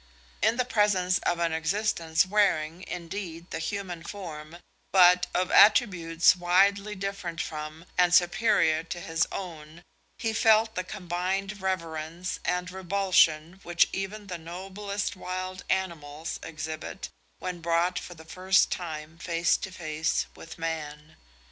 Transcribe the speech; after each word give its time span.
In 0.41 0.57
the 0.57 0.65
presence 0.65 1.19
of 1.19 1.37
an 1.37 1.53
existence 1.53 2.25
wearing, 2.25 2.83
indeed, 2.87 3.51
the 3.51 3.59
human 3.59 4.01
form, 4.01 4.57
but 4.91 5.27
of 5.35 5.51
attributes 5.51 6.35
widely 6.35 6.95
different 6.95 7.39
from 7.39 7.85
and 7.99 8.11
superior 8.11 8.81
to 8.83 8.99
his 8.99 9.27
own, 9.31 9.83
he 10.17 10.33
felt 10.33 10.73
the 10.73 10.83
combined 10.83 11.61
reverence 11.61 12.39
and 12.43 12.71
revulsion 12.71 13.59
which 13.61 13.87
even 13.93 14.25
the 14.25 14.39
noblest 14.39 15.15
wild 15.15 15.63
animals 15.69 16.39
exhibit 16.41 17.09
when 17.37 17.61
brought 17.61 17.99
for 17.99 18.15
the 18.15 18.25
first 18.25 18.71
time 18.71 19.19
face 19.19 19.55
to 19.57 19.71
face 19.71 20.25
with 20.35 20.57
man. 20.57 21.15